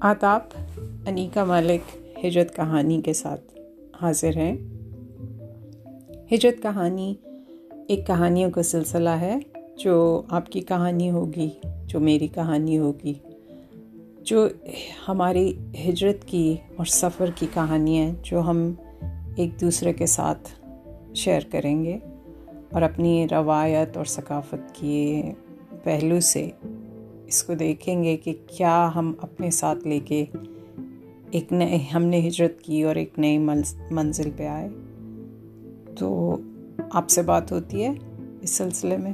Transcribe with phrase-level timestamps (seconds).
[0.00, 0.40] آداب،
[1.06, 3.58] انیکا مالک، ہجرت کہانی کے ساتھ
[4.02, 4.56] حاضر ہیں۔
[6.34, 7.14] ہجرت کہانی
[7.88, 9.38] ایک کہانیوں کا سلسلہ ہے،
[9.78, 11.50] جو آپ کی کہانی ہوگی،
[11.86, 13.14] جو میری کہانی ہوگی۔
[14.22, 14.48] جو
[15.08, 15.54] ہماری
[15.88, 18.72] ہجرت کی اور سفر کی کہانی ہے جو ہم
[19.36, 20.68] ایک دوسرے کے ساتھ
[21.14, 21.98] شیئر کریں گے۔
[22.70, 25.22] اور اپنی روایت اور ثقافت کی
[25.82, 26.50] پہلو سے
[27.30, 30.24] اس کو دیکھیں گے کہ کیا ہم اپنے ساتھ لے کے
[31.30, 33.38] ایک نئے، ہم نے ہجرت کی اور ایک نئی
[33.90, 34.68] منزل پہ آئے۔
[35.98, 36.36] تو
[36.90, 37.92] آپ سے بات ہوتی ہے
[38.40, 39.12] اس سلسلے میں۔